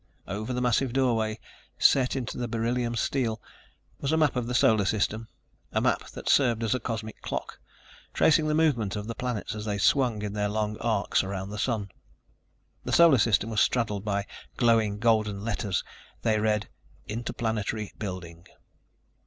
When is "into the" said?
2.15-2.47